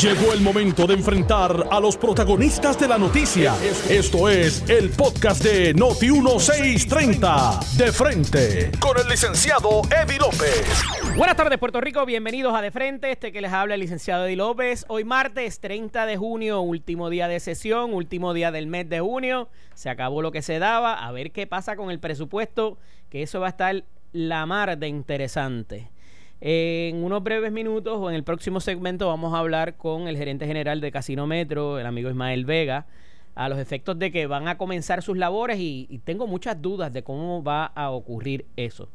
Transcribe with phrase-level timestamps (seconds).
[0.00, 3.54] Llegó el momento de enfrentar a los protagonistas de la noticia.
[3.88, 7.60] Esto es el podcast de Noti 1630.
[7.76, 10.82] De frente con el licenciado Eddie López.
[11.16, 12.04] Buenas tardes, Puerto Rico.
[12.04, 13.10] Bienvenidos a De Frente.
[13.12, 14.84] Este que les habla el licenciado Eddie López.
[14.88, 19.48] Hoy martes 30 de junio, último día de sesión, último día del mes de junio.
[19.74, 21.06] Se acabó lo que se daba.
[21.06, 22.76] A ver qué pasa con el presupuesto,
[23.08, 25.93] que eso va a estar la mar de interesante.
[26.40, 30.46] En unos breves minutos o en el próximo segmento vamos a hablar con el gerente
[30.46, 32.86] general de Casino Metro, el amigo Ismael Vega,
[33.34, 37.02] a los efectos de que van a comenzar sus labores y, tengo muchas dudas de
[37.02, 38.88] cómo va a ocurrir eso.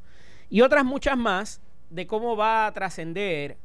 [0.50, 3.58] Y otras muchas más de cómo va a trascender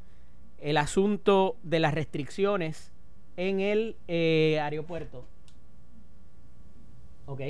[0.59, 2.93] el asunto de las restricciones
[3.37, 5.25] en el eh, aeropuerto.
[7.27, 7.41] ¿Ok?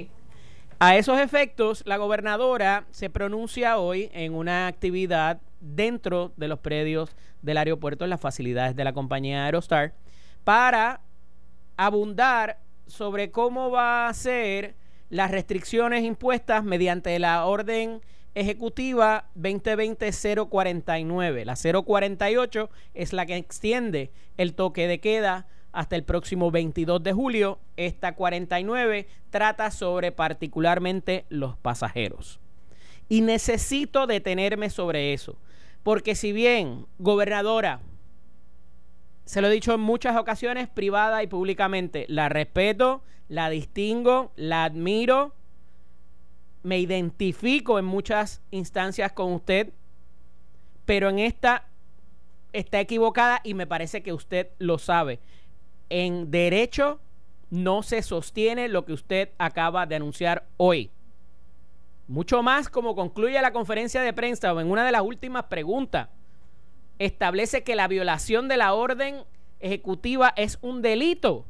[0.79, 7.17] A esos efectos, la gobernadora se pronuncia hoy en una actividad dentro de los predios
[7.43, 9.95] del aeropuerto, en las facilidades de la compañía Aerostar,
[10.45, 11.01] para
[11.77, 14.75] abundar sobre cómo va a ser
[15.09, 18.03] las restricciones impuestas mediante la orden
[18.35, 21.45] ejecutiva 2020-049.
[21.45, 27.13] La 048 es la que extiende el toque de queda hasta el próximo 22 de
[27.13, 27.59] julio.
[27.77, 32.41] Esta 49 trata sobre particularmente los pasajeros.
[33.09, 35.37] Y necesito detenerme sobre eso,
[35.85, 37.81] porque si bien, gobernadora,
[39.25, 44.65] se lo he dicho en muchas ocasiones, privada y públicamente, la respeto, la distingo, la
[44.65, 45.33] admiro,
[46.65, 49.73] me identifico en muchas instancias con usted,
[50.85, 51.69] pero en esta
[52.53, 55.21] está equivocada y me parece que usted lo sabe
[55.91, 56.99] en derecho
[57.51, 60.91] no se sostiene lo que usted acaba de anunciar hoy.
[62.07, 66.09] Mucho más como concluye la conferencia de prensa o en una de las últimas preguntas,
[66.99, 69.25] establece que la violación de la orden
[69.61, 71.47] ejecutiva es un delito.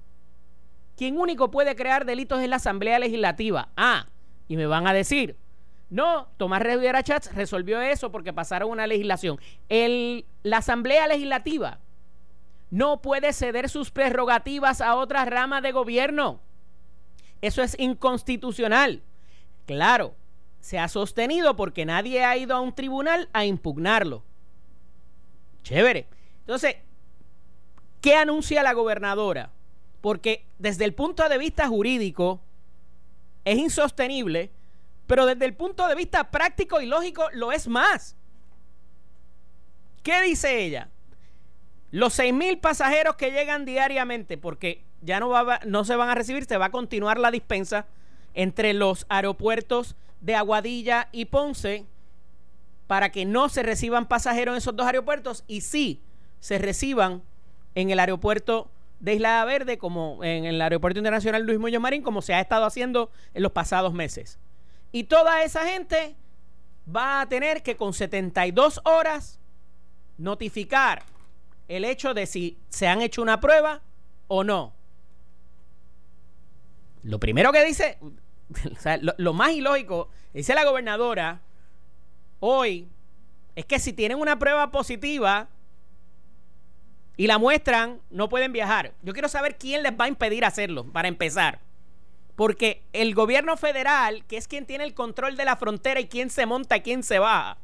[0.97, 3.69] Quien único puede crear delitos es la Asamblea Legislativa.
[3.77, 4.07] Ah,
[4.47, 5.37] y me van a decir,
[5.91, 9.39] no, Tomás Rivera Chats resolvió eso porque pasaron una legislación.
[9.69, 11.81] El, la Asamblea Legislativa
[12.71, 16.41] no puede ceder sus prerrogativas a otras ramas de gobierno.
[17.43, 19.03] Eso es inconstitucional.
[19.67, 20.15] Claro,
[20.65, 24.23] se ha sostenido porque nadie ha ido a un tribunal a impugnarlo.
[25.63, 26.07] Chévere.
[26.41, 26.77] Entonces,
[28.01, 29.51] ¿qué anuncia la gobernadora?
[30.01, 32.41] Porque desde el punto de vista jurídico
[33.45, 34.51] es insostenible,
[35.07, 38.17] pero desde el punto de vista práctico y lógico lo es más.
[40.03, 40.89] ¿Qué dice ella?
[41.91, 46.47] Los 6.000 pasajeros que llegan diariamente, porque ya no, va, no se van a recibir,
[46.47, 47.85] se va a continuar la dispensa
[48.33, 51.85] entre los aeropuertos de Aguadilla y Ponce
[52.87, 56.01] para que no se reciban pasajeros en esos dos aeropuertos y sí
[56.41, 57.23] se reciban
[57.75, 58.71] en el aeropuerto
[59.01, 62.65] de Isla Verde, como en el Aeropuerto Internacional Luis Muñoz Marín, como se ha estado
[62.65, 64.39] haciendo en los pasados meses.
[64.93, 66.15] Y toda esa gente
[66.95, 69.39] va a tener que con 72 horas
[70.17, 71.03] notificar
[71.69, 73.83] el hecho de si se han hecho una prueba
[74.29, 74.73] o no.
[77.03, 77.99] Lo primero que dice,
[79.17, 81.41] lo, más ilógico, dice la gobernadora
[82.41, 82.89] hoy,
[83.55, 85.49] es que si tienen una prueba positiva
[87.17, 88.93] y la muestran, no pueden viajar.
[89.03, 91.61] Yo quiero saber quién les va a impedir hacerlo, para empezar.
[92.35, 96.31] Porque el gobierno federal, que es quien tiene el control de la frontera y quién
[96.31, 97.59] se monta quién se va,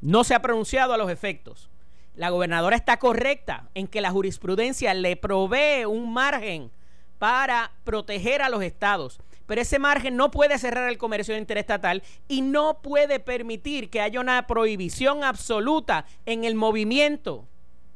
[0.00, 1.70] no se ha pronunciado a los efectos
[2.16, 6.70] la gobernadora está correcta en que la jurisprudencia le provee un margen
[7.18, 9.20] para proteger a los estados.
[9.46, 14.20] Pero ese margen no puede cerrar el comercio interestatal y no puede permitir que haya
[14.20, 17.46] una prohibición absoluta en el movimiento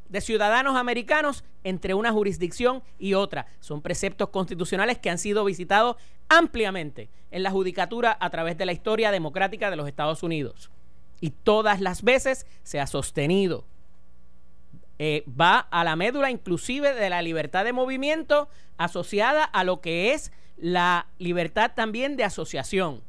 [0.08, 3.46] de ciudadanos americanos entre una jurisdicción y otra.
[3.60, 5.96] Son preceptos constitucionales que han sido visitados
[6.28, 10.70] ampliamente en la judicatura a través de la historia democrática de los Estados Unidos.
[11.20, 13.64] Y todas las veces se ha sostenido
[15.02, 20.12] eh, va a la médula inclusive de la libertad de movimiento asociada a lo que
[20.12, 23.00] es la libertad también de asociación,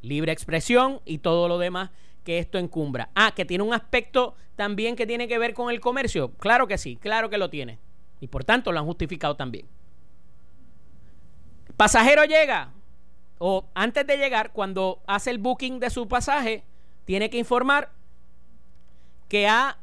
[0.00, 1.90] libre expresión y todo lo demás
[2.22, 3.10] que esto encumbra.
[3.16, 6.30] Ah, que tiene un aspecto también que tiene que ver con el comercio.
[6.34, 7.80] Claro que sí, claro que lo tiene.
[8.20, 9.66] Y por tanto lo han justificado también.
[11.76, 12.70] Pasajero llega,
[13.38, 16.62] o antes de llegar, cuando hace el booking de su pasaje,
[17.06, 17.90] tiene que informar
[19.28, 19.78] que ha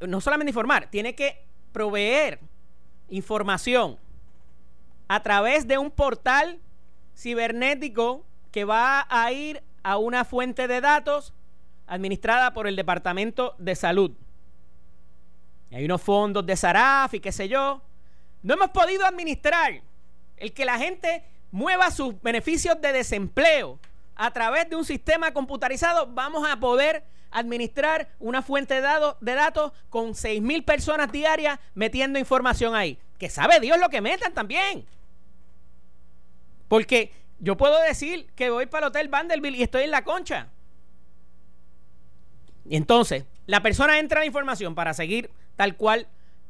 [0.00, 2.40] no solamente informar, tiene que proveer
[3.08, 3.98] información
[5.08, 6.58] a través de un portal
[7.16, 11.32] cibernético que va a ir a una fuente de datos
[11.86, 14.12] administrada por el Departamento de Salud.
[15.70, 17.82] hay unos fondos de Saraf y qué sé yo.
[18.42, 19.82] No hemos podido administrar
[20.36, 23.78] el que la gente mueva sus beneficios de desempleo
[24.14, 26.06] a través de un sistema computarizado.
[26.06, 27.04] Vamos a poder
[27.36, 32.98] administrar una fuente de, datos, con 6.000 personas diarias metiendo información ahí.
[33.18, 34.86] Que sabe Dios lo que metan también.
[36.66, 40.48] Porque yo puedo decir que voy para el Hotel Vanderbilt y estoy en la concha.
[42.64, 46.08] Y entonces, la persona entra la información para seguir tal cual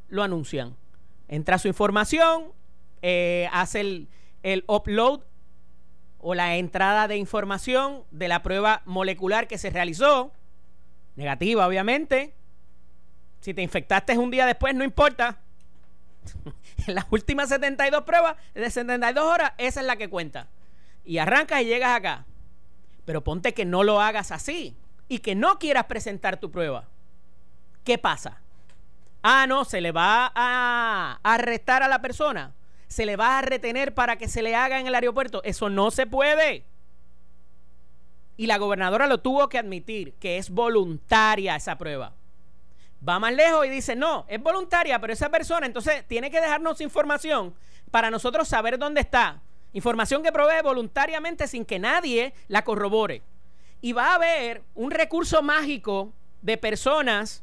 [0.09, 0.77] lo anuncian.
[1.27, 2.53] Entra su información,
[3.03, 4.09] eh, hace el,
[4.45, 5.23] el upload
[6.21, 10.33] o la entrada de información de la prueba molecular que se realizó.
[11.17, 12.35] Negativa, obviamente.
[13.41, 15.39] Si te infectaste un día después, no importa.
[16.87, 20.49] en las últimas 72 pruebas de 72 horas, esa es la que cuenta.
[21.05, 22.25] Y arrancas y llegas acá.
[23.05, 24.77] Pero ponte que no lo hagas así
[25.09, 26.89] y que no quieras presentar tu prueba.
[27.85, 28.41] ¿Qué pasa?
[29.23, 32.53] Ah, no, se le va a arrestar a la persona.
[32.89, 35.43] Se le va a retener para que se le haga en el aeropuerto.
[35.45, 36.65] Eso no se puede.
[38.37, 42.13] Y la gobernadora lo tuvo que admitir, que es voluntaria esa prueba.
[43.07, 46.81] Va más lejos y dice, no, es voluntaria, pero esa persona entonces tiene que dejarnos
[46.81, 47.55] información
[47.91, 49.41] para nosotros saber dónde está.
[49.73, 53.23] Información que provee voluntariamente sin que nadie la corrobore.
[53.81, 56.13] Y va a haber un recurso mágico
[56.43, 57.43] de personas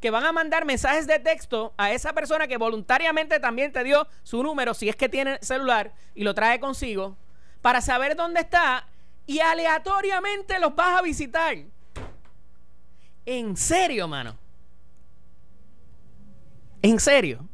[0.00, 4.06] que van a mandar mensajes de texto a esa persona que voluntariamente también te dio
[4.22, 7.16] su número, si es que tiene celular y lo trae consigo,
[7.62, 8.86] para saber dónde está
[9.26, 11.56] y aleatoriamente los vas a visitar.
[13.26, 14.36] En serio, mano.
[16.82, 17.48] En serio.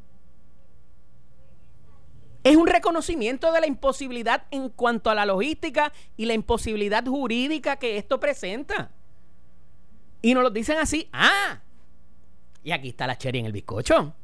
[2.42, 7.76] Es un reconocimiento de la imposibilidad en cuanto a la logística y la imposibilidad jurídica
[7.76, 8.90] que esto presenta.
[10.22, 11.60] Y nos lo dicen así, ah,
[12.62, 14.14] y aquí está la cherry en el bizcocho.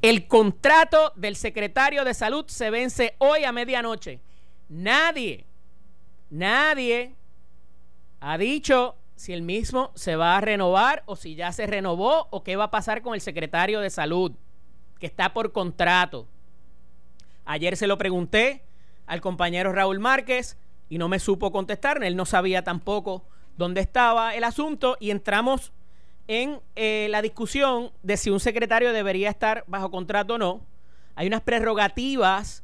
[0.00, 4.20] El contrato del secretario de salud se vence hoy a medianoche.
[4.68, 5.46] Nadie,
[6.30, 7.14] nadie
[8.20, 12.42] ha dicho si el mismo se va a renovar o si ya se renovó o
[12.42, 14.32] qué va a pasar con el secretario de salud
[15.00, 16.26] que está por contrato.
[17.44, 18.62] Ayer se lo pregunté
[19.06, 23.24] al compañero Raúl Márquez y no me supo contestar, él no sabía tampoco
[23.56, 25.72] dónde estaba el asunto y entramos
[26.28, 30.60] en eh, la discusión de si un secretario debería estar bajo contrato o no.
[31.14, 32.62] Hay unas prerrogativas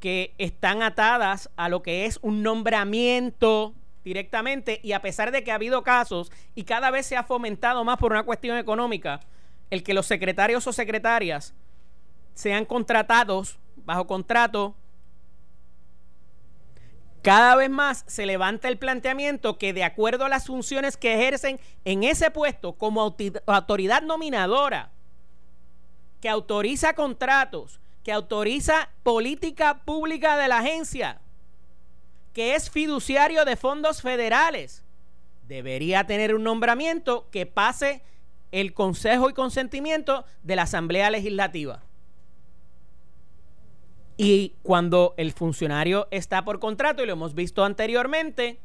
[0.00, 3.74] que están atadas a lo que es un nombramiento
[4.04, 7.84] directamente y a pesar de que ha habido casos y cada vez se ha fomentado
[7.84, 9.20] más por una cuestión económica,
[9.70, 11.54] el que los secretarios o secretarias
[12.34, 14.74] sean contratados bajo contrato,
[17.22, 21.60] cada vez más se levanta el planteamiento que de acuerdo a las funciones que ejercen
[21.84, 23.16] en ese puesto como
[23.46, 24.90] autoridad nominadora,
[26.20, 31.20] que autoriza contratos, que autoriza política pública de la agencia,
[32.32, 34.84] que es fiduciario de fondos federales,
[35.46, 38.02] debería tener un nombramiento que pase
[38.52, 41.82] el consejo y consentimiento de la Asamblea Legislativa.
[44.16, 48.60] Y cuando el funcionario está por contrato, y lo hemos visto anteriormente,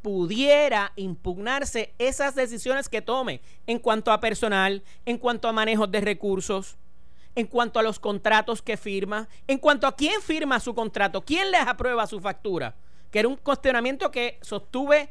[0.00, 6.00] pudiera impugnarse esas decisiones que tome en cuanto a personal, en cuanto a manejo de
[6.00, 6.76] recursos,
[7.34, 11.50] en cuanto a los contratos que firma, en cuanto a quién firma su contrato, quién
[11.50, 12.74] les aprueba su factura,
[13.10, 15.10] que era un cuestionamiento que sostuve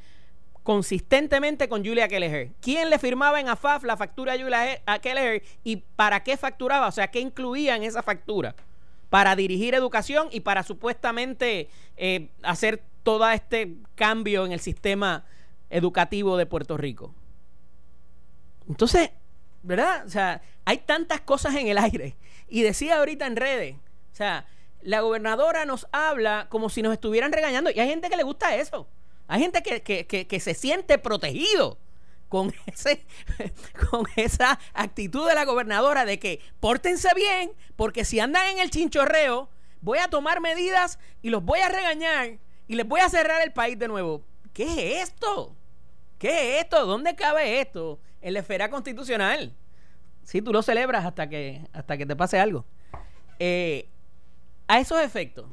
[0.63, 2.51] consistentemente con Julia Kelleher.
[2.61, 6.87] ¿Quién le firmaba en AFAF la factura a Julia Kelleher y para qué facturaba?
[6.87, 8.55] O sea, ¿qué incluía en esa factura?
[9.09, 15.25] Para dirigir educación y para supuestamente eh, hacer todo este cambio en el sistema
[15.69, 17.13] educativo de Puerto Rico.
[18.69, 19.09] Entonces,
[19.63, 20.05] ¿verdad?
[20.05, 22.15] O sea, hay tantas cosas en el aire.
[22.47, 23.75] Y decía ahorita en redes,
[24.11, 24.45] o sea,
[24.81, 28.55] la gobernadora nos habla como si nos estuvieran regañando y hay gente que le gusta
[28.55, 28.87] eso.
[29.27, 31.77] Hay gente que, se siente protegido
[32.27, 33.05] con, ese,
[33.89, 38.71] con esa actitud de la gobernadora de que pórtense bien, porque si andan en el
[38.71, 39.49] chinchorreo,
[39.79, 43.53] voy a tomar medidas y los voy a regañar y les voy a cerrar el
[43.53, 44.21] país de nuevo.
[44.53, 45.55] ¿Qué es esto?
[46.17, 46.85] ¿Qué es esto?
[46.85, 47.99] ¿Dónde cabe esto?
[48.21, 49.53] En la esfera constitucional.
[50.23, 52.65] Si tú lo celebras hasta que, hasta que te pase algo.
[53.39, 53.89] Eh,
[54.67, 55.45] a esos efectos.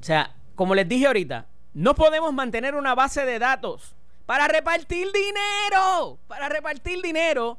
[0.00, 5.08] O sea, como les dije ahorita, no podemos mantener una base de datos para repartir
[5.12, 7.58] dinero, para repartir dinero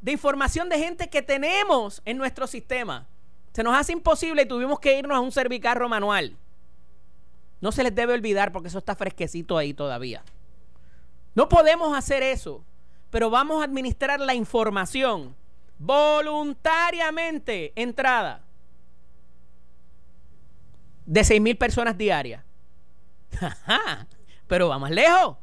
[0.00, 3.06] de información de gente que tenemos en nuestro sistema.
[3.52, 6.36] Se nos hace imposible y tuvimos que irnos a un servicarro manual.
[7.60, 10.22] No se les debe olvidar porque eso está fresquecito ahí todavía.
[11.38, 12.64] No podemos hacer eso,
[13.10, 15.36] pero vamos a administrar la información
[15.78, 18.40] voluntariamente entrada
[21.06, 22.42] de 6 mil personas diarias.
[24.48, 25.36] pero vamos lejos.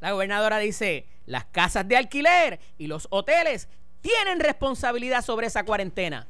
[0.00, 3.68] La gobernadora dice, las casas de alquiler y los hoteles
[4.00, 6.26] tienen responsabilidad sobre esa cuarentena.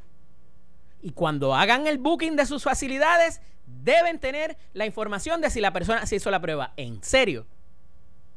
[1.00, 5.72] Y cuando hagan el booking de sus facilidades, deben tener la información de si la
[5.72, 6.72] persona se hizo la prueba.
[6.76, 7.46] En serio.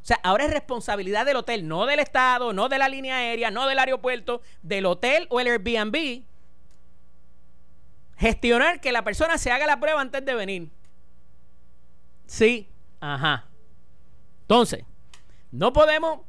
[0.06, 3.50] O sea, ahora es responsabilidad del hotel, no del Estado, no de la línea aérea,
[3.50, 6.22] no del aeropuerto, del hotel o el Airbnb.
[8.16, 10.70] Gestionar que la persona se haga la prueba antes de venir.
[12.28, 12.70] Sí,
[13.00, 13.46] ajá.
[14.42, 14.84] Entonces,
[15.52, 16.20] no podemos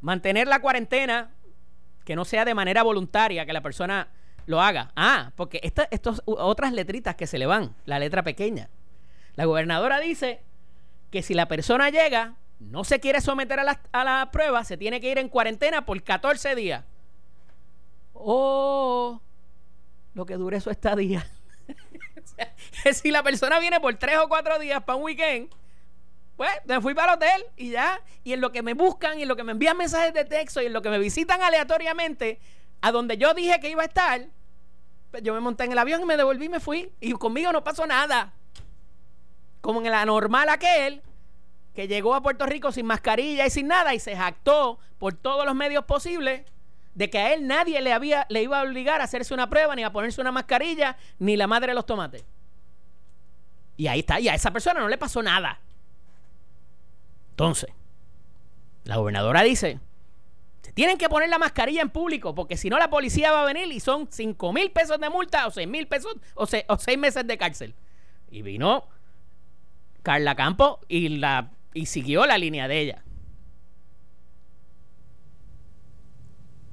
[0.00, 1.30] mantener la cuarentena
[2.04, 4.08] que no sea de manera voluntaria, que la persona
[4.46, 4.90] lo haga.
[4.96, 8.70] Ah, porque estas otras letritas que se le van, la letra pequeña.
[9.36, 10.42] La gobernadora dice
[11.12, 14.76] que si la persona llega, no se quiere someter a la, a la prueba, se
[14.76, 16.84] tiene que ir en cuarentena por 14 días.
[18.12, 19.20] O
[20.14, 21.26] lo que dure su estadía.
[22.92, 25.50] si la persona viene por 3 o 4 días para un weekend,
[26.36, 28.00] pues me fui para el hotel y ya.
[28.22, 30.62] Y en lo que me buscan y en lo que me envían mensajes de texto
[30.62, 32.40] y en lo que me visitan aleatoriamente,
[32.80, 34.26] a donde yo dije que iba a estar,
[35.10, 36.92] pues yo me monté en el avión y me devolví y me fui.
[37.00, 38.32] Y conmigo no pasó nada.
[39.60, 41.02] Como en el anormal aquel
[41.74, 45.44] que llegó a Puerto Rico sin mascarilla y sin nada y se jactó por todos
[45.44, 46.42] los medios posibles
[46.94, 49.74] de que a él nadie le había le iba a obligar a hacerse una prueba
[49.74, 52.24] ni a ponerse una mascarilla ni la madre de los tomates.
[53.76, 55.58] Y ahí está, y a esa persona no le pasó nada.
[57.30, 57.70] Entonces,
[58.84, 59.80] la gobernadora dice,
[60.62, 63.46] se tienen que poner la mascarilla en público porque si no la policía va a
[63.46, 66.64] venir y son 5 mil pesos de multa o 6 mil pesos o, 6
[66.98, 67.74] meses de cárcel.
[68.30, 68.84] Y vino
[70.04, 73.02] Carla Campo y, la, y siguió la línea de ella.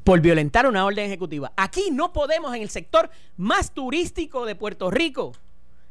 [0.04, 1.52] Por violentar una orden ejecutiva.
[1.58, 5.34] Aquí no podemos en el sector más turístico de Puerto Rico,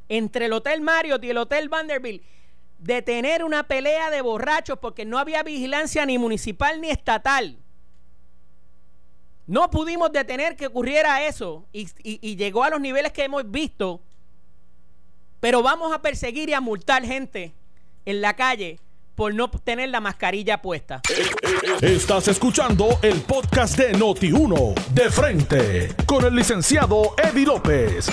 [0.08, 2.22] entre el Hotel Marriott y el Hotel Vanderbilt,
[2.78, 7.58] detener una pelea de borrachos porque no había vigilancia ni municipal ni estatal.
[9.46, 14.00] No pudimos detener que ocurriera eso y, y, llegó a los niveles que hemos visto.
[15.40, 17.52] Pero vamos a perseguir y a multar gente
[18.04, 18.78] en la calle
[19.20, 21.02] por no tener la mascarilla puesta.
[21.82, 28.06] Estás escuchando el podcast de Noti1, de frente, con el licenciado Eddie López.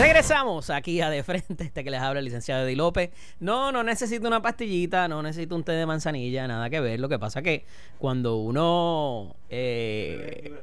[0.00, 3.10] Regresamos aquí a De Frente, este que les habla el licenciado Eddie López.
[3.38, 6.98] No, no necesito una pastillita, no necesito un té de manzanilla, nada que ver.
[7.00, 7.66] Lo que pasa que
[7.98, 9.36] cuando uno...
[9.50, 10.54] Eh,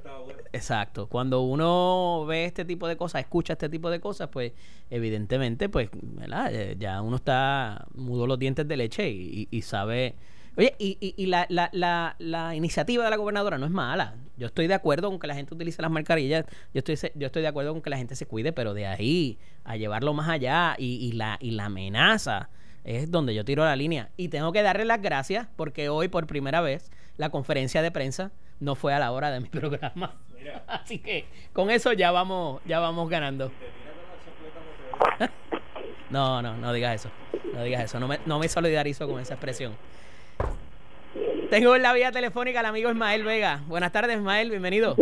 [0.53, 4.53] exacto, cuando uno ve este tipo de cosas, escucha este tipo de cosas, pues
[4.89, 5.91] evidentemente, pues,
[6.50, 10.15] eh, ya uno está mudo los dientes de leche y sabe
[10.58, 14.15] Oye, y, y, la, la, la, la, iniciativa de la gobernadora no es mala.
[14.38, 16.46] Yo estoy de acuerdo con que la gente utilice las mascarillas.
[16.74, 19.39] Yo estoy, yo estoy de acuerdo con que la gente se cuide, pero de ahí
[19.63, 22.50] a llevarlo más allá y, y, la, y la amenaza
[22.84, 24.10] es donde yo tiro la línea.
[24.15, 28.32] Y tengo que darle las gracias porque hoy, por primera vez, la conferencia de prensa
[28.60, 30.15] no fue a la hora de mi programa.
[30.67, 33.51] Así que con eso ya vamos, ya vamos ganando.
[36.10, 37.10] No, no, no digas eso.
[37.53, 38.00] No digas eso.
[38.00, 39.75] No me, no me solidarizo con esa expresión.
[41.50, 43.63] Tengo en la vía telefónica al amigo Ismael Vega.
[43.68, 44.98] Buenas tardes, Ismael, bienvenido.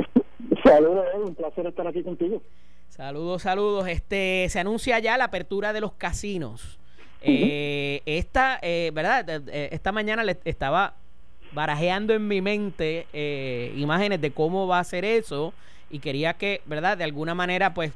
[0.63, 2.41] Saludos, un placer estar aquí contigo.
[2.89, 3.87] Saludos, saludos.
[3.87, 6.79] Este se anuncia ya la apertura de los casinos.
[7.21, 9.27] Eh, esta, eh, ¿verdad?
[9.49, 10.93] Eh, esta mañana le estaba
[11.51, 13.07] barajeando en mi mente
[13.75, 15.51] imágenes de cómo va a ser eso
[15.95, 16.97] y quería que, ¿verdad?
[16.97, 17.91] De alguna manera, pues,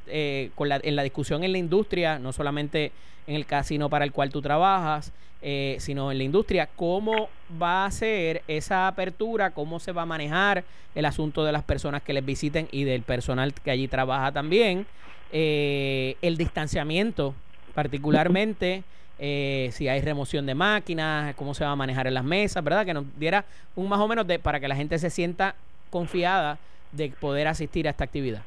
[0.56, 2.92] con la, en la discusión en la industria, no solamente
[3.28, 7.30] en el casino para el cual tú trabajas, eh, sino en la industria, cómo
[7.62, 10.66] va a ser esa apertura, cómo se va a manejar
[10.96, 14.86] el asunto de las personas que les visiten y del personal que allí trabaja también,
[15.32, 17.34] eh, el distanciamiento
[17.74, 18.84] particularmente.
[19.22, 22.86] Eh, si hay remoción de máquinas, cómo se va a manejar en las mesas, ¿verdad?
[22.86, 23.44] Que nos diera
[23.76, 25.56] un más o menos de, para que la gente se sienta
[25.90, 26.58] confiada
[26.92, 28.42] de poder asistir a esta actividad.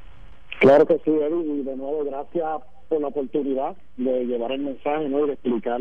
[0.61, 5.09] Claro que sí, Eddie, y de nuevo gracias por la oportunidad de llevar el mensaje
[5.09, 5.25] ¿no?
[5.25, 5.81] y de explicar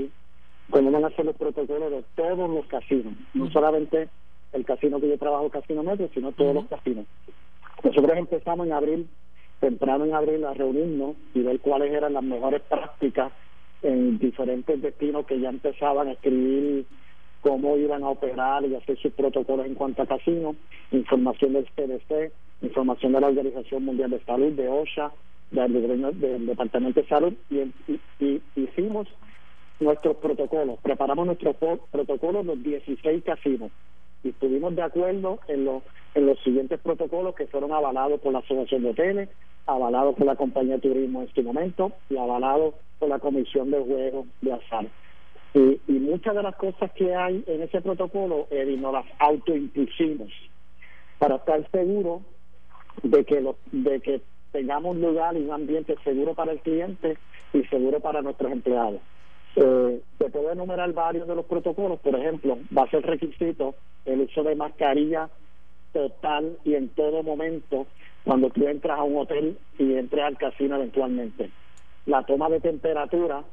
[0.70, 4.10] cómo van a ser los protocolos de todos los casinos, no solamente
[4.54, 7.06] el casino que yo trabajo, Casino Metro, sino todos los casinos.
[7.84, 9.08] Nosotros empezamos en abril,
[9.60, 13.32] temprano en abril, a reunirnos y ver cuáles eran las mejores prácticas
[13.82, 16.86] en diferentes destinos que ya empezaban a escribir
[17.42, 20.56] cómo iban a operar y hacer sus protocolos en cuanto a casinos,
[20.92, 25.12] información del CDC, información de la Organización Mundial de Salud, de OSHA,
[25.52, 29.08] del, Departamento de Salud, y, hicimos
[29.80, 31.56] nuestros protocolos, preparamos nuestros
[31.92, 33.72] protocolos los 16 casinos
[34.24, 35.82] y estuvimos de acuerdo en los
[36.14, 39.30] en los siguientes protocolos que fueron avalados por la Asociación de Hoteles,
[39.66, 43.80] avalados por la compañía de turismo en este momento y avalados por la Comisión de
[43.80, 44.88] Juegos de Azar.
[45.54, 50.32] Y, y muchas de las cosas que hay en ese protocolo, Eddie, nos las autoimpusimos
[51.18, 52.22] para estar seguros
[53.04, 54.22] de que, lo, de que
[54.52, 57.18] tengamos un lugar y un ambiente seguro para el cliente
[57.54, 59.02] y seguro para nuestros empleados.
[59.56, 64.22] Eh, se puede enumerar varios de los protocolos, por ejemplo, va a ser requisito el
[64.22, 65.30] uso de mascarilla
[65.92, 67.86] total y en todo momento
[68.24, 71.50] cuando tú entras a un hotel y entres al casino eventualmente.
[72.06, 73.44] La toma de temperatura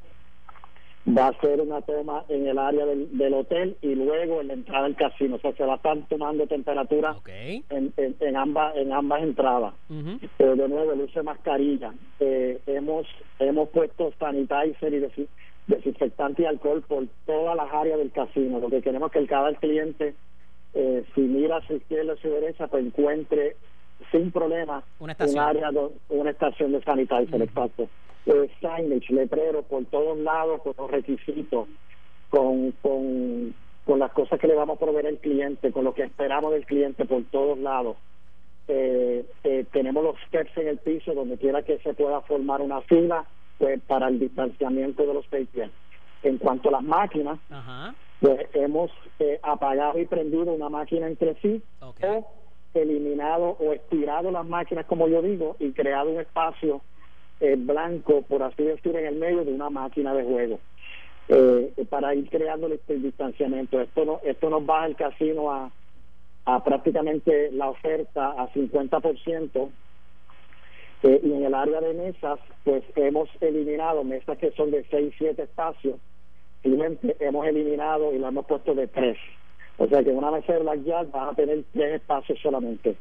[1.16, 4.54] va a ser una toma en el área del, del, hotel y luego en la
[4.54, 5.36] entrada del casino.
[5.36, 7.16] O sea, se va a estar tomando temperatura
[7.70, 9.74] en, en, ambas en ambas entradas.
[10.36, 11.92] Pero de nuevo, el uso de mascarilla.
[12.20, 13.06] Eh, hemos
[13.38, 15.28] hemos puesto sanitizer y
[15.66, 18.58] desinfectante y alcohol por todas las áreas del casino.
[18.58, 20.14] Lo que queremos es que el cada cliente,
[20.74, 23.56] eh, si mira a su izquierda o a su derecha, pues encuentre
[24.12, 25.70] sin problema una un área,
[26.08, 27.88] una estación de sanitizer, exacto
[28.28, 31.66] eh, signage, letrero por todos lados, con los requisitos,
[32.30, 33.54] con, con,
[33.84, 36.66] con las cosas que le vamos a proveer al cliente, con lo que esperamos del
[36.66, 37.96] cliente por todos lados.
[38.68, 42.82] Eh, eh, tenemos los steps en el piso donde quiera que se pueda formar una
[42.82, 43.24] fila
[43.56, 45.74] pues para el distanciamiento de los patients.
[46.22, 47.38] En cuanto a las máquinas,
[48.20, 52.26] pues hemos eh, apagado y prendido una máquina entre sí o
[52.74, 56.82] eliminado o estirado las máquinas, como yo digo, y creado un espacio
[57.40, 60.58] eh, blanco, por así decir, en el medio de una máquina de juego.
[61.28, 63.80] Eh, para ir creando el, distanciamiento.
[63.80, 65.70] Esto no, esto nos baja el casino a,
[66.46, 69.68] a prácticamente la oferta a 50%.
[71.02, 75.14] Eh, y en el área de mesas, pues hemos eliminado mesas que son de 6,
[75.18, 75.96] 7 espacios.
[76.62, 79.16] Simplemente hemos eliminado y lo hemos puesto de 3.
[79.76, 82.96] O sea que una mesa de Blackjack va a tener 3 espacios solamente.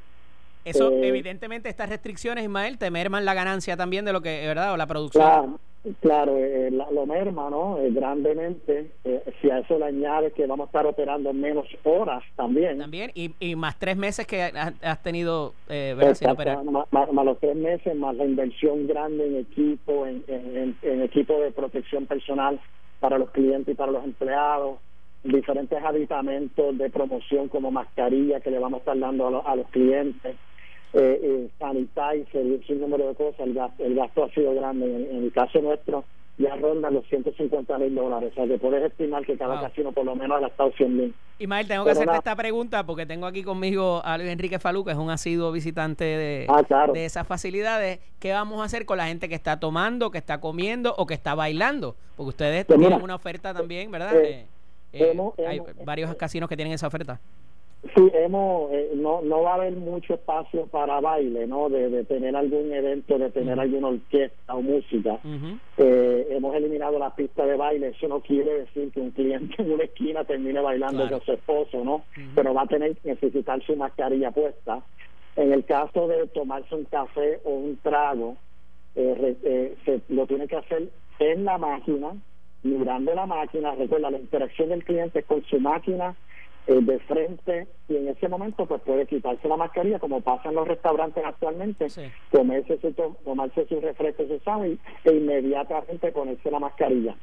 [0.67, 4.73] Eso, eh, evidentemente, estas restricciones, Ismael, te merman la ganancia también de lo que, ¿verdad?
[4.73, 5.23] O la producción.
[5.23, 5.59] Claro,
[6.01, 7.77] claro eh, lo merma, ¿no?
[7.79, 8.91] Eh, grandemente.
[9.41, 12.79] si a eso le añades que vamos a estar operando menos horas también.
[12.79, 16.13] También, y, y más tres meses que has, tenido, ¿verdad?
[16.15, 16.59] Sin operar.
[16.65, 22.05] Más, los tres meses, más la inversión grande en equipo, en, en, equipo de protección
[22.07, 22.59] personal
[22.99, 24.79] para los clientes y para los empleados
[25.23, 30.35] diferentes aditamentos de promoción como mascarilla que le vamos a estar dando a los clientes
[30.93, 34.85] eh, eh, sanitizer y un número de cosas, el gasto, el gasto ha sido grande.
[34.85, 36.05] En, el caso nuestro,
[36.37, 38.31] ya ronda los 150 mil dólares.
[38.31, 41.13] O sea, que puedes estimar que cada casino por lo menos ha gastado 100 mil.
[41.39, 44.91] Ismael, tengo que hacerte esta pregunta porque tengo aquí conmigo a Luis Enrique Falú, que
[44.91, 47.99] es un asiduo visitante de, ah, de esas facilidades.
[48.19, 51.13] ¿Qué vamos a hacer con la gente que está tomando, que está comiendo o que
[51.13, 51.95] está bailando?
[52.15, 54.13] Porque ustedes pues tienen una oferta también, ¿verdad?
[54.15, 54.47] Eh,
[55.45, 57.19] hay varios casinos que tienen esa oferta.
[57.95, 61.69] Sí, hemos, eh, no, no va a haber mucho espacio para baile, ¿no?
[61.69, 65.19] De, tener algún evento, de tener alguna orquesta o música.
[65.77, 67.89] eh, hemos eliminado la pista de baile.
[67.89, 71.83] Eso no quiere decir que un cliente en una esquina termine bailando con su esposo,
[71.83, 72.03] ¿no?
[72.35, 74.81] Pero va a tener que necesitar su mascarilla puesta.
[75.35, 78.37] En el caso de tomarse un café o un trago,
[78.95, 82.13] eh, eh, se lo tiene que hacer en la máquina,
[82.63, 83.75] mirando la máquina.
[83.75, 86.15] Recuerda, la interacción del cliente con su máquina
[86.67, 90.55] eh, de frente y en ese momento pues puede quitarse la mascarilla como pasa en
[90.55, 91.87] los restaurantes actualmente
[92.29, 92.91] comerse su,
[93.23, 97.15] tomarse su refresco su sabe e inmediatamente ponerse la mascarilla.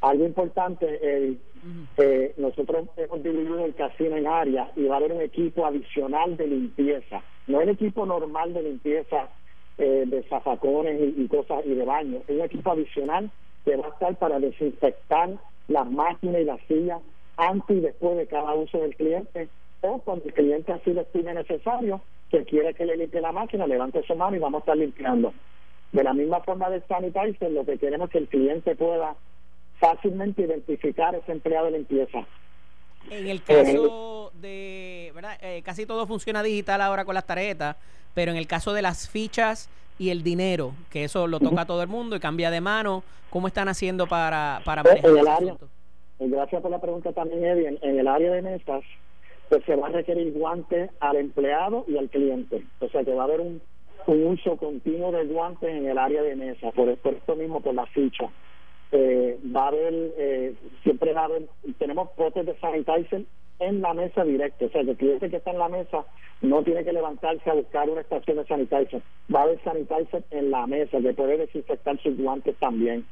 [0.00, 1.36] Algo importante eh,
[1.96, 6.36] eh, nosotros hemos dividido el casino en áreas y va a haber un equipo adicional
[6.36, 7.22] de limpieza.
[7.46, 9.28] No el equipo normal de limpieza
[9.78, 12.18] eh, de zafacones y, y cosas y de baño.
[12.26, 13.30] Es un equipo adicional
[13.64, 15.30] que va a estar para desinfectar
[15.68, 17.00] las máquinas y las sillas
[17.48, 19.48] antes y después de cada uso del cliente
[19.82, 22.00] o cuando el cliente así lo estime necesario,
[22.30, 25.34] que quiere que le limpie la máquina, levante su mano y vamos a estar limpiando.
[25.90, 29.16] De la misma forma de sanitizer, lo que queremos es que el cliente pueda
[29.78, 32.24] fácilmente identificar ese empleado de limpieza.
[33.10, 35.36] En el caso de, ¿verdad?
[35.42, 37.76] Eh, casi todo funciona digital ahora con las tarjetas,
[38.14, 41.66] pero en el caso de las fichas y el dinero, que eso lo toca a
[41.66, 45.56] todo el mundo y cambia de mano, ¿cómo están haciendo para, para manejar el área,
[46.18, 47.78] gracias por la pregunta también, Eddie.
[47.82, 48.84] En, el área de mesas,
[49.48, 52.64] pues se va a requerir guantes al empleado y al cliente.
[52.80, 53.60] O sea que va a haber un,
[54.06, 58.28] uso continuo de guantes en el área de mesa, por, esto mismo, por la ficha.
[58.90, 61.46] Eh, va a haber, eh, siempre va a haber,
[61.78, 63.24] tenemos potes de sanitizer
[63.62, 66.04] en la mesa directa, o sea que el cliente que está en la mesa
[66.40, 69.00] no tiene que levantarse a buscar una estación de sanitizer,
[69.32, 73.06] va a haber sanitizer en la mesa que puede desinfectar sus guantes también.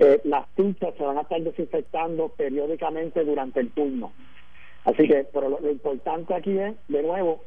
[0.00, 4.12] Eh, las fichas se van a estar desinfectando periódicamente durante el turno.
[4.86, 7.42] Así que, pero lo, importante aquí es, de nuevo,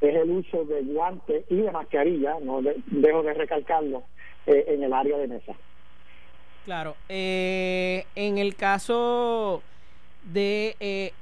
[0.00, 4.02] es el uso de guantes y de mascarilla, no dejo de recalcarlo,
[4.46, 5.52] eh, en el área de mesa.
[6.64, 6.96] Claro.
[7.10, 9.62] Eh, en el caso
[10.24, 11.12] de eh,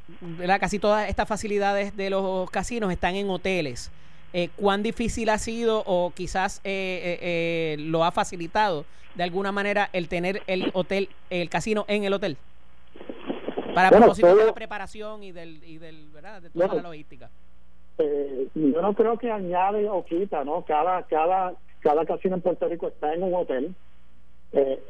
[0.61, 3.91] casi todas estas facilidades de los casinos están en hoteles.
[4.33, 8.85] Eh, ¿Cuán difícil ha sido o quizás eh, lo ha facilitado
[9.15, 12.37] de alguna manera el tener el hotel, el casino en el hotel?
[13.75, 16.43] Para propósito de la preparación y del, y del ¿verdad?
[16.43, 17.31] de toda la logística.
[17.99, 20.65] yo no creo que añade o quita, ¿no?
[20.65, 23.75] Cada, cada, cada casino en Puerto Rico está en un hotel.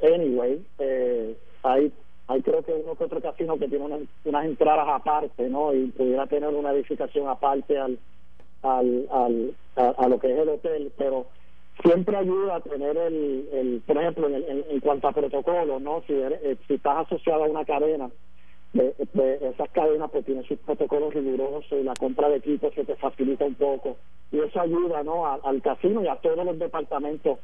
[0.03, 0.65] anyway,
[1.63, 1.93] hay
[2.29, 3.85] hay creo que uno que otro casino que tiene
[4.25, 5.73] unas entradas aparte, ¿no?
[5.73, 7.99] Y pudiera tener una edificación aparte al,
[8.67, 11.27] al, al a, lo que es el hotel, pero
[11.83, 16.03] siempre ayuda a tener el, el por ejemplo, en, en, cuanto a protocolo, ¿no?
[16.07, 18.11] Si, eh, si estás asociado a una cadena,
[18.73, 18.95] de,
[19.53, 23.45] esas cadenas pues tienen sus protocolos rigurosos y la compra de equipos se te facilita
[23.45, 23.97] un poco
[24.31, 27.39] y eso ayuda no al casino y a todos los departamentos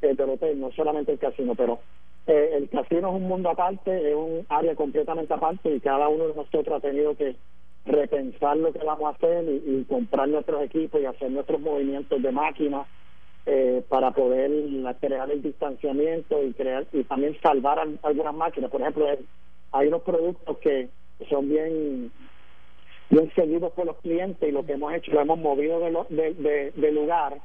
[0.00, 1.80] eh, del hotel no solamente el casino pero
[2.26, 6.28] eh, el casino es un mundo aparte, es un área completamente aparte y cada uno
[6.28, 7.36] de nosotros ha tenido que
[7.88, 12.32] repensar lo que vamos a hacer y, comprar nuestros equipos y hacer nuestros movimientos de
[12.32, 12.86] máquinas
[13.46, 14.50] eh, para poder
[15.00, 18.70] crear el distanciamiento y crear y también salvar algunas máquinas.
[18.70, 19.06] Por ejemplo,
[19.72, 20.88] hay unos productos que
[21.28, 22.12] son bien
[23.10, 26.72] bien seguidos por los clientes y lo que hemos hecho lo hemos movido de, de,
[26.72, 27.38] de lugar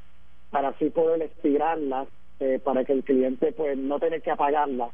[0.51, 2.07] para así poder estirarlas
[2.39, 4.89] eh, para que el cliente pues no tenga que apagarla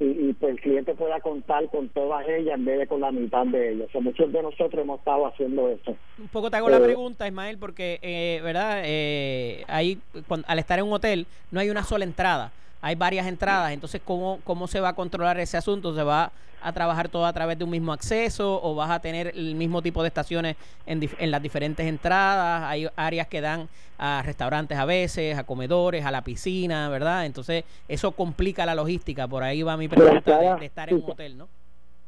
[0.00, 3.44] y, pues el cliente pueda contar con todas ellas en vez de con la mitad
[3.44, 3.88] de ellas.
[3.94, 5.94] O muchos de nosotros hemos estado haciendo eso.
[6.18, 8.80] Un poco te hago la eh, pregunta, Ismael, porque, eh, ¿verdad?
[8.84, 9.98] Eh, ahí,
[10.46, 12.50] al estar en un hotel no hay una sola entrada
[12.82, 15.94] hay varias entradas, entonces ¿cómo, ¿cómo se va a controlar ese asunto?
[15.94, 19.28] ¿Se va a trabajar todo a través de un mismo acceso o vas a tener
[19.28, 22.62] el mismo tipo de estaciones en, en las diferentes entradas?
[22.64, 27.26] Hay áreas que dan a restaurantes a veces, a comedores, a la piscina, ¿verdad?
[27.26, 31.38] Entonces eso complica la logística, por ahí va mi pregunta de, estar en un hotel,
[31.38, 31.48] ¿no?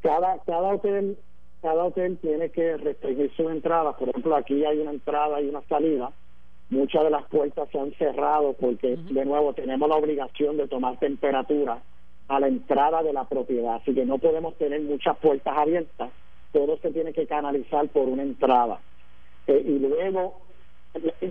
[0.01, 1.17] Cada, cada hotel
[1.61, 5.61] cada hotel tiene que restringir sus entradas, por ejemplo aquí hay una entrada y una
[5.69, 6.11] salida
[6.73, 10.97] muchas de las puertas se han cerrado porque de nuevo tenemos la obligación de tomar
[10.97, 11.81] temperatura
[12.27, 16.11] a la entrada de la propiedad, así que no podemos tener muchas puertas abiertas,
[16.51, 18.79] todo se tiene que canalizar por una entrada.
[19.47, 20.41] Eh, y luego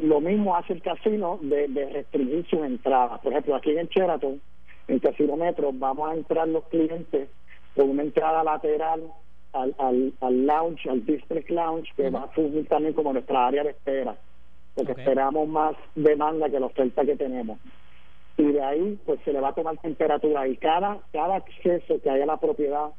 [0.02, 3.20] lo mismo hace el casino de, restringir sus entradas.
[3.20, 4.40] Por ejemplo, aquí en Sheraton,
[4.88, 7.28] en Casino Metro, vamos a entrar los clientes
[7.74, 9.02] por una entrada lateral
[9.52, 13.64] al, al, al lounge, al district lounge, que va a fungir también como nuestra área
[13.64, 14.16] de espera
[14.74, 17.58] porque esperamos más demanda que la oferta que tenemos.
[18.36, 22.10] Y de ahí, pues se le va a tomar temperatura y cada, cada acceso que
[22.10, 22.90] haya a la propiedad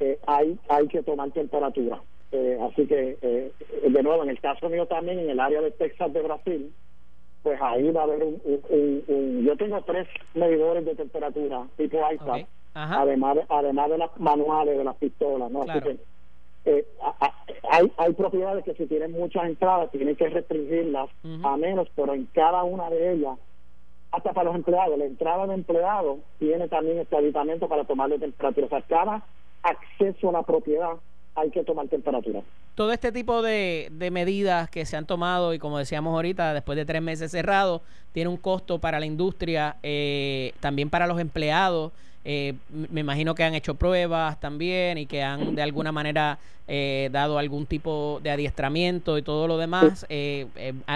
[0.00, 2.00] eh, hay, hay que tomar temperatura.
[2.30, 3.52] Eh, así que, eh,
[3.88, 6.72] de nuevo, en el caso mío también, en el área de Texas de Brasil,
[7.42, 12.42] pues ahí va a haber un, yo tengo tres medidores de temperatura tipo iPad,
[12.74, 15.62] además de, además de las manuales de las pistolas, ¿no?
[15.62, 15.96] Así que
[16.64, 16.86] eh,
[17.70, 21.08] hay, hay propiedades que si tienen muchas entradas tienen que restringirlas
[21.42, 23.38] a menos, pero en cada una de ellas,
[24.10, 28.66] hasta para los empleados, la entrada de empleado tiene también este aditamento para tomarle temperatura.
[28.66, 29.22] O sea, cada
[29.62, 30.92] acceso a la propiedad
[31.34, 32.42] hay que tomar temperatura.
[32.74, 36.76] Todo este tipo de, de medidas que se han tomado y como decíamos ahorita, después
[36.76, 41.92] de tres meses cerrados, tiene un costo para la industria, eh, también para los empleados.
[42.24, 47.08] Eh, me imagino que han hecho pruebas también y que han de alguna manera eh,
[47.12, 50.06] dado algún tipo de adiestramiento y todo lo demás.
[50.08, 50.46] Eh,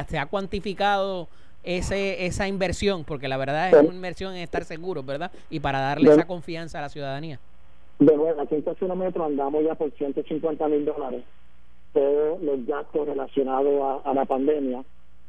[0.08, 1.28] ¿Se ha cuantificado
[1.62, 3.04] ese, esa inversión?
[3.04, 5.30] Porque la verdad es una inversión en estar seguros, ¿verdad?
[5.48, 7.38] Y para darle esa confianza a la ciudadanía.
[7.98, 11.22] De bueno, aquí en Metro andamos ya por 150 mil dólares
[11.92, 14.82] todos los gastos relacionados a, la pandemia.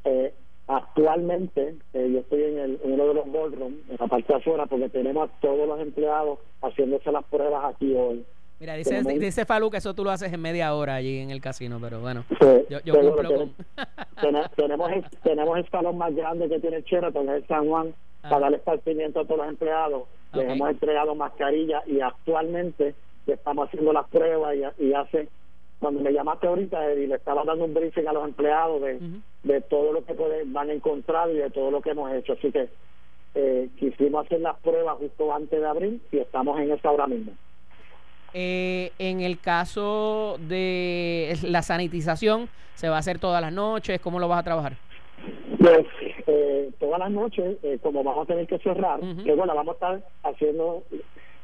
[0.06, 0.34] Eh,
[0.67, 4.65] Actualmente, eh, yo estoy en, el, uno de los ballrooms, en la parte de afuera,
[4.65, 8.26] porque tenemos a todos los empleados haciéndose las pruebas aquí hoy.
[8.60, 11.41] Mira, dice, dice Falú que eso tú lo haces en media hora allí en el
[11.41, 12.23] casino, pero bueno,
[12.69, 13.54] yo, yo cumplo con...
[14.56, 18.30] tenemos, el, tenemos el salón más grande que tiene Sheraton, es el San Juan, ah.
[18.30, 20.04] para darle esparcimiento a todos los empleados.
[20.32, 22.95] Les hemos entregado mascarillas y actualmente
[23.28, 25.28] estamos haciendo las pruebas y, y hace
[25.84, 29.00] cuando me llamaste ahorita, y le estaba dando un briefing a los empleados de,
[29.43, 32.34] de todo lo que pueden, van a encontrar y de todo lo que hemos hecho.
[32.34, 32.69] Así que
[33.36, 37.34] eh, quisimos hacer las pruebas justo antes de abril y estamos en eso ahora mismo.
[38.34, 44.00] Eh, en el caso de la sanitización, ¿se va a hacer todas las noches?
[44.00, 44.74] ¿Cómo lo vas a trabajar?
[45.60, 45.86] Pues
[46.26, 50.10] eh, todas las noches, como vamos a tener que cerrar, que bueno, vamos a estar
[50.24, 50.84] haciendo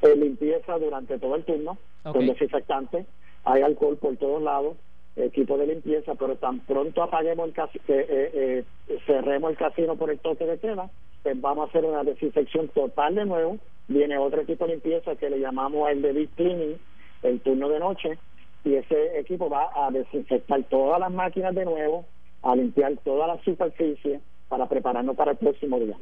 [0.01, 3.05] eh, limpieza durante todo el turno con desinfectante,
[3.49, 4.77] hay alcohol por todos lados,
[5.15, 8.63] equipo de limpieza, pero tan pronto apaguemos el casino, eh,
[9.05, 10.89] cerremos el casino por el toque de queda,
[11.23, 13.57] pues vamos a hacer una desinfección total de nuevo,
[13.87, 16.77] viene otro equipo de limpieza que le llamamos el de deep cleaning,
[17.23, 18.17] el turno de noche,
[18.63, 22.05] y ese equipo va a desinfectar todas las máquinas de nuevo,
[22.43, 25.97] a limpiar toda la superficie para prepararnos para el próximo día.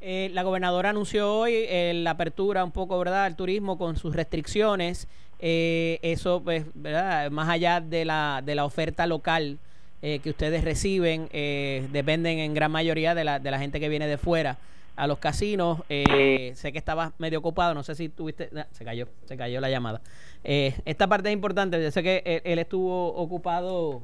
[0.00, 4.14] Eh, la gobernadora anunció hoy eh, la apertura un poco, ¿verdad?, al turismo con sus
[4.14, 5.08] restricciones.
[5.46, 9.58] Eh, eso, pues, ¿verdad?, más allá de la, de la oferta local
[10.00, 14.18] que ustedes reciben, dependen en gran mayoría de la, de la gente que viene de
[14.18, 14.58] fuera
[14.96, 15.78] a los casinos.
[15.88, 18.50] sé que estaba medio ocupado, no sé si tuviste.
[18.72, 20.02] se cayó, se cayó la llamada.
[20.42, 21.82] esta parte es importante.
[21.82, 24.02] Yo sé que él estuvo ocupado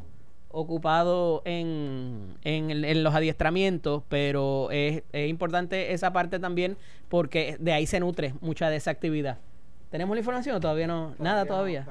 [0.53, 6.76] ocupado en, en, los adiestramientos, pero es, importante esa parte también
[7.09, 9.38] porque de ahí se nutre mucha de esa actividad.
[9.90, 11.14] ¿Tenemos la información o todavía no?
[11.18, 11.87] Nada todavía.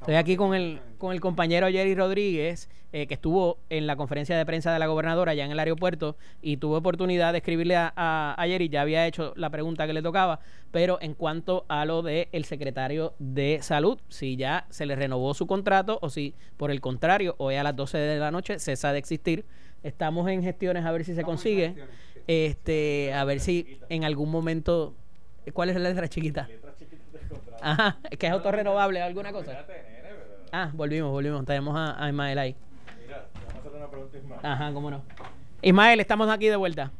[0.00, 4.36] Estoy aquí con el, con el compañero Jerry Rodríguez, eh, que estuvo en la conferencia
[4.36, 7.92] de prensa de la gobernadora allá en el aeropuerto y tuvo oportunidad de escribirle a,
[7.94, 10.40] a, Jerry, ya había hecho la pregunta que le tocaba,
[10.72, 15.34] pero en cuanto a lo del el secretario de salud, si ya se le renovó
[15.34, 18.92] su contrato o si por el contrario, hoy a las 12 de la noche cesa
[18.92, 19.44] de existir.
[19.84, 21.76] Estamos en gestiones a ver si se consigue,
[22.26, 24.94] este, a ver si en algún momento,
[25.52, 26.48] ¿cuál es la letra chiquita?
[27.62, 29.64] Ajá, que es autorrenovable, alguna cosa.
[30.52, 31.44] Ah, volvimos, volvimos.
[31.44, 32.56] Tenemos a, Ismael ahí.
[33.06, 34.40] Mira, vamos a hacer una pregunta Ismael.
[34.42, 35.02] Ajá, cómo no.
[35.62, 36.90] Ismael, estamos aquí de vuelta.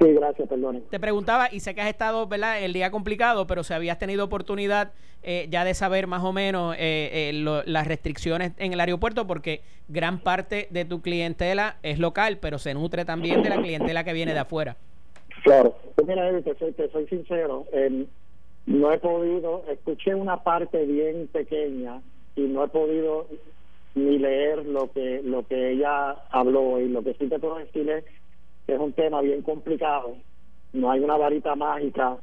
[0.00, 0.82] Sí, gracias, perdón.
[0.90, 4.24] Te preguntaba, y sé que has estado, ¿verdad?, el día complicado, pero si habías tenido
[4.24, 9.26] oportunidad eh, ya de saber más o menos eh, eh, las restricciones en el aeropuerto,
[9.26, 14.04] porque gran parte de tu clientela es local, pero se nutre también de la clientela
[14.04, 14.76] que viene de afuera.
[15.44, 15.76] Claro.
[15.94, 17.64] Pues mira, te soy, te soy sincero.
[18.66, 22.02] No he podido, escuché una parte bien pequeña
[22.34, 23.26] y no he podido
[23.94, 26.80] ni leer lo que lo que ella habló.
[26.80, 28.04] Y lo que sí te puedo decir es
[28.66, 30.16] que es un tema bien complicado.
[30.72, 32.18] No hay una varita mágica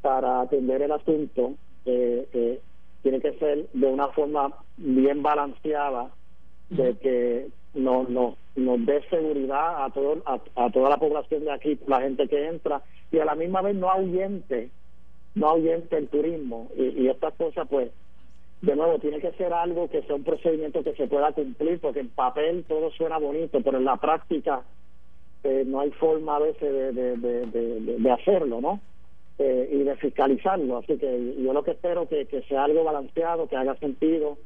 [0.00, 1.54] para atender el asunto.
[1.84, 2.60] Eh,
[3.02, 6.10] tiene que ser de una forma bien balanceada
[6.70, 11.78] de que nos no, nos dé seguridad a todo a, toda la población de aquí
[11.88, 12.80] la gente que entra.
[13.10, 14.70] Y a la misma vez no ahuyente
[15.34, 17.90] no ahuyente el turismo y, y estas cosas pues
[18.64, 22.00] de nuevo, tiene que ser algo que sea un procedimiento que se pueda cumplir, porque
[22.00, 24.62] en papel todo suena bonito, pero en la práctica
[25.42, 28.80] eh, no hay forma a veces de, de, hacerlo, ¿no?
[29.38, 30.78] Eh, y de fiscalizarlo.
[30.78, 34.38] Así que yo lo que espero que, que sea algo balanceado, que haga sentido,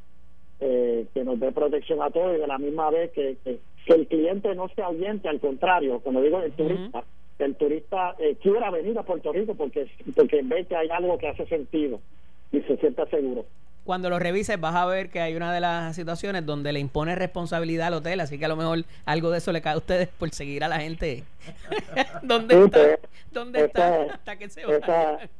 [0.61, 4.07] eh, que nos dé protección a todos y de la misma vez que, que, el
[4.07, 7.05] cliente no se oyente, al contrario, como digo, el turista,
[7.38, 11.46] el turista quiera venir a Puerto Rico porque, porque ve que hay algo que hace
[11.46, 12.01] sentido
[12.53, 13.44] y se sienta seguro
[13.88, 17.14] cuando lo revises vas a ver que hay una de las situaciones donde le impone
[17.14, 20.09] responsabilidad al hotel, así que a lo mejor algo de eso le cae a ustedes
[20.09, 21.24] por seguir a la gente.
[22.22, 22.83] ¿Dónde está?
[22.83, 22.98] Pues,
[23.33, 24.03] ¿Dónde está?
[24.12, 25.31] Hasta que se vaya.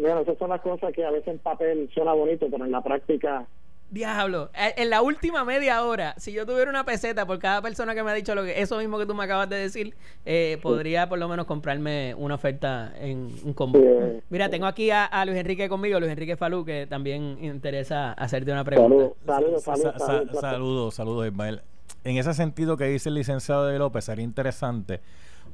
[0.00, 2.82] bueno, esas son las cosas que a veces en papel suena bonito, pero en la
[2.82, 3.48] práctica
[3.90, 7.94] Diablo, eh, en la última media hora, si yo tuviera una peseta por cada persona
[7.94, 9.94] que me ha dicho lo que eso mismo que tú me acabas de decir,
[10.26, 13.80] eh, podría por lo menos comprarme una oferta en un combo.
[14.28, 18.64] Mira, tengo aquí a, Luis Enrique conmigo, Luis Enrique Falú, que también interesa hacerte una
[18.64, 19.14] pregunta.
[19.24, 21.62] Saludos, saludos, saludos, saludos, Ismael.
[22.04, 25.00] En ese sentido que dice el licenciado de López, sería interesante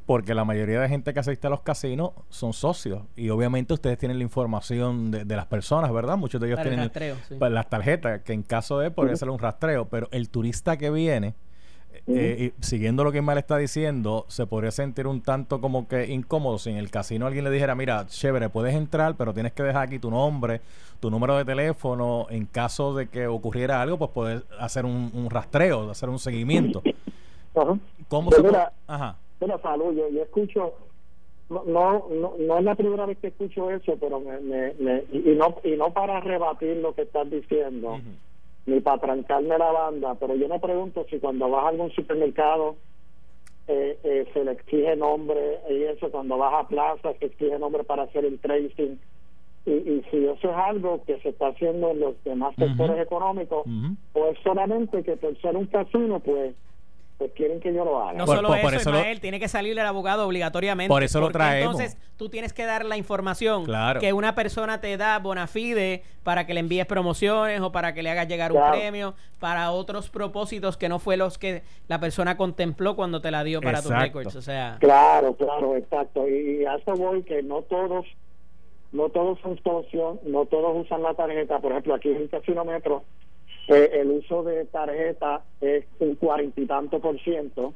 [0.07, 3.03] porque la mayoría de gente que asiste a los casinos son socios.
[3.17, 6.17] Y obviamente ustedes tienen la información de, las personas, ¿verdad?
[6.17, 6.91] Muchos de ellos tienen
[7.39, 10.91] pues, las tarjetas, que en caso de podría ser un rastreo, pero el turista que
[10.91, 11.35] viene,
[12.07, 16.59] eh, siguiendo lo que Mal está diciendo, se podría sentir un tanto como que incómodo
[16.59, 19.85] si en el casino alguien le dijera, mira, chévere, puedes entrar, pero tienes que dejar
[19.85, 20.61] aquí tu nombre,
[21.01, 25.91] tu número de teléfono, en caso de que ocurriera algo, pues poder hacer un, rastreo,
[25.91, 26.83] hacer un seguimiento.
[28.09, 30.73] ¿Cómo pues se Ajá bueno, salud, yo, escucho,
[31.51, 35.57] no, no, no, es la primera vez que escucho eso, pero me, me, y, no,
[35.63, 37.99] y no para rebatir lo que estás diciendo,
[38.65, 42.77] ni para trancarme la banda, pero yo me pregunto si cuando vas a algún supermercado
[43.69, 47.85] eh, eh, se le exige nombre y eso, cuando vas a plaza se exige nombre
[47.85, 48.99] para hacer el tracing.
[49.67, 53.67] Y, y, si eso es algo que se está haciendo en los demás sectores económicos,
[54.13, 56.55] pues solamente que por ser un casino, pues
[57.19, 58.15] pues quieren que yo lo haga.
[58.15, 60.89] No solo eso, Ismael, tiene que salir el abogado obligatoriamente.
[60.89, 61.75] Por eso lo traemos.
[61.75, 63.65] Entonces, tú tienes que dar la información
[64.01, 68.03] que una persona te da bona fide para que le envíes promociones o para que
[68.03, 72.37] le hagas llegar un premio para otros propósitos que no fue los que la persona
[72.37, 74.35] contempló cuando te la dio para tus records.
[74.35, 74.79] O sea.
[74.81, 76.29] Claro, claro, exacto.
[76.29, 78.07] Y, a eso voy que no todos
[78.93, 81.59] no todos son socios, no todos usan la tarjeta.
[81.59, 83.03] Por ejemplo, aquí en el Casino Metro,
[83.69, 87.75] el uso de tarjeta es un cuarenta y tanto por ciento.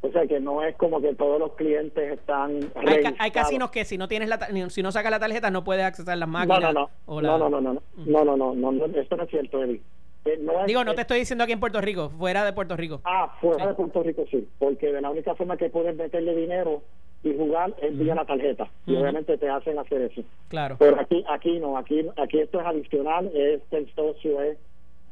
[0.00, 2.60] O sea que no es como que todos los clientes están.
[2.74, 5.64] Hay, ca hay casinos que si no tienes la si no sacas la tarjeta no
[5.64, 6.60] puedes accesar las máquinas.
[6.60, 6.90] No, no, no.
[7.06, 7.22] Mm.
[7.22, 7.82] No, no, no, no.
[7.96, 9.80] no, no, no, no, es cierto, Eddie.
[10.24, 13.00] Eh, no Digo, no te estoy diciendo aquí en Puerto Rico, fuera de Puerto Rico.
[13.04, 16.82] Ah, fuera de Puerto Rico sí, porque de la única forma que puedes meterle dinero
[17.22, 20.22] y jugar es vía la tarjeta y obviamente te hacen hacer eso.
[20.48, 20.76] Claro.
[20.78, 24.58] Pero aquí aquí no, aquí aquí esto es adicional, es el socio es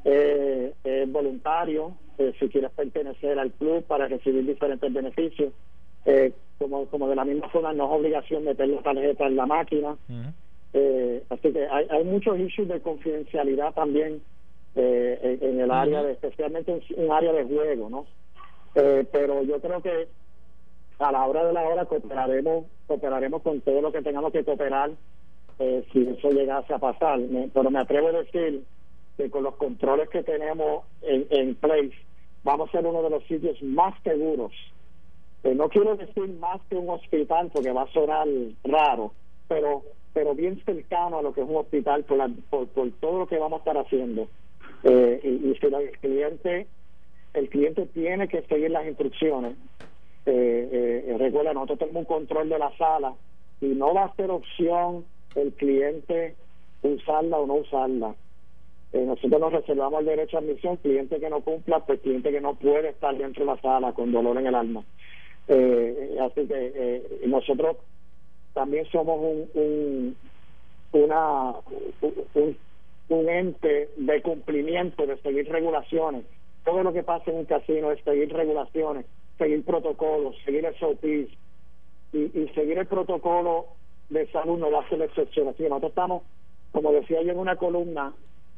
[0.05, 0.73] eh,
[1.09, 5.53] voluntario, eh, si quieres pertenecer al club para recibir diferentes beneficios.
[6.05, 9.47] Eh, como, como de la misma forma no es obligación meter la tarjeta en la
[9.47, 9.97] máquina.
[10.73, 14.21] eh, así que hay, hay muchos issues de confidencialidad también
[14.75, 18.07] eh, en, el área, de, especialmente en un área de juego, ¿no?
[18.75, 20.09] Eh, pero yo creo que
[20.99, 24.93] a la hora de la hora cooperaremos, cooperaremos con todo lo que tengamos que cooperar
[25.59, 27.21] eh, si eso llegase a pasar.
[27.53, 28.63] pero me atrevo a decir
[29.17, 31.95] que con los controles que tenemos en, en place,
[32.45, 34.53] vamos a ser uno de los sitios más seguros.
[35.45, 38.27] Eh, no quiero decir más que un hospital porque va a sonar
[38.65, 39.13] raro,
[39.49, 43.39] pero pero bien cercano a lo que es un hospital por, por, todo lo que
[43.39, 44.29] vamos a estar haciendo.
[44.85, 46.67] Eh, y, si el cliente
[47.35, 49.57] el cliente tiene que seguir las instrucciones,
[50.27, 53.15] eh, eh, recuerda, nosotros tenemos un control de la sala
[53.61, 56.37] y no va a ser opción el cliente
[56.83, 58.15] usarla o no usarla.
[58.93, 62.41] Eh, nosotros nos reservamos el derecho a admisión, cliente que no cumpla, pues cliente que
[62.41, 64.85] no puede estar dentro de la sala con dolor en el alma.
[65.49, 67.77] Eh, así que eh, nosotros
[68.53, 70.17] también somos un, un
[70.93, 71.55] una
[73.09, 76.25] un, ente de cumplimiento, de seguir regulaciones.
[76.65, 79.07] Todo lo que pasa en un casino es seguir regulaciones,
[79.39, 81.33] seguir protocolos, seguir SOPs
[82.13, 83.67] y, y seguir el protocolo
[84.11, 85.49] de salud no va a ser la excepción.
[85.49, 86.23] Así que nosotros estamos,
[86.73, 88.13] como decía yo en una columna,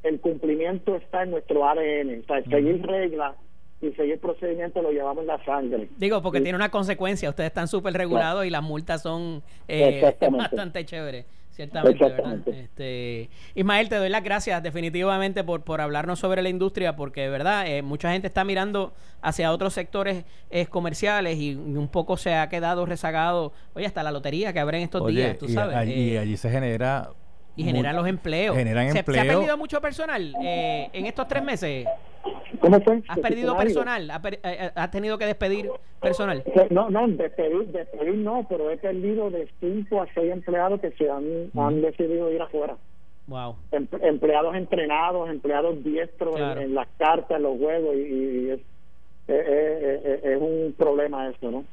[0.05, 3.35] el cumplimiento está en nuestro ADN, o sea, seguir reglas
[3.81, 5.89] y seguir procedimientos lo llevamos en la sangre.
[5.97, 10.85] Digo, porque tiene una consecuencia, ustedes están súper regulados y las multas son eh, bastante
[10.85, 11.27] chéveres.
[11.51, 12.49] Ciertamente, ¿verdad?
[12.49, 17.29] Este, Ismael, te doy las gracias definitivamente por, por hablarnos sobre la industria, porque de
[17.29, 22.35] verdad eh, mucha gente está mirando hacia otros sectores eh, comerciales y, un poco se
[22.35, 25.89] ha quedado rezagado, oye, hasta la lotería que habrá en estos días, tú sabes.
[25.89, 27.11] y allí se genera
[27.57, 28.57] y generan los empleos.
[28.57, 29.23] Generan ¿Se, empleo.
[29.23, 31.87] ¿Se, ha perdido mucho personal eh, en estos tres meses?
[32.61, 33.03] ¿Cómo fue?
[33.09, 34.11] ¿Has perdido personal?
[34.11, 36.43] Eh, eh, ¿Has, tenido que despedir personal?
[36.71, 41.11] No, no, despedir, despedir no, pero he perdido de cinco a seis empleados que se
[41.11, 42.77] han, han decidido ir afuera.
[43.27, 43.57] Wow.
[43.73, 48.61] Em, empleados entrenados, empleados diestros en, las cartas, en los juegos, y, es,
[49.29, 51.65] es un problema eso, ¿no?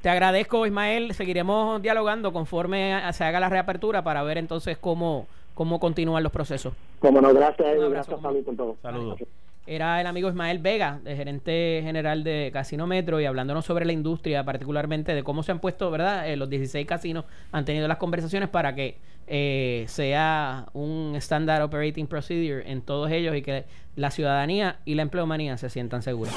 [0.00, 1.14] Te agradezco, Ismael.
[1.14, 6.74] Seguiremos dialogando conforme se haga la reapertura para ver entonces cómo, cómo continúan los procesos.
[6.98, 7.90] Como no, gracias.
[7.90, 8.76] gracias, salud con todo.
[8.82, 9.20] Saludos.
[9.66, 13.92] Era el amigo Ismael Vega, el gerente general de Casino Metro, y hablándonos sobre la
[13.92, 16.28] industria, particularmente de cómo se han puesto, ¿verdad?
[16.28, 18.96] Eh, los 16 casinos han tenido las conversaciones para que
[19.32, 23.64] eh, sea un Standard Operating Procedure en todos ellos y que
[23.94, 26.34] la ciudadanía y la empleomanía se sientan seguros.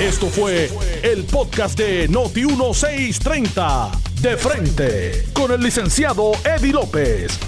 [0.00, 0.68] Esto fue
[1.04, 7.38] el podcast de Noti1630, de frente, con el licenciado Eddie López.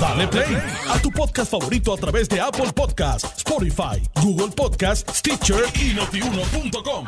[0.00, 0.56] Dale play
[0.88, 7.06] a tu podcast favorito a través de Apple Podcasts, Spotify, Google Podcasts, Stitcher y notiuno.com.